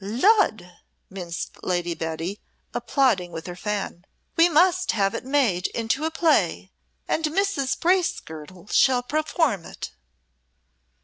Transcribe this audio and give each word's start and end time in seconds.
"Lud!" 0.03 0.67
minced 1.11 1.63
Lady 1.63 1.93
Betty, 1.93 2.39
applauding 2.73 3.31
with 3.31 3.45
her 3.45 3.55
fan. 3.55 4.03
"We 4.35 4.49
must 4.49 4.93
have 4.93 5.13
it 5.13 5.23
made 5.23 5.67
into 5.67 6.05
a 6.05 6.09
play 6.09 6.71
and 7.07 7.25
Mrs. 7.25 7.79
Bracegirdle 7.79 8.69
shall 8.71 9.03
perform 9.03 9.63
it." 9.63 9.91